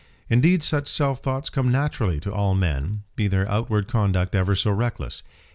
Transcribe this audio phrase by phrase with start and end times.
[0.31, 4.71] Indeed such self thoughts come naturally to all men, be their outward conduct ever so
[4.71, 5.21] reckless.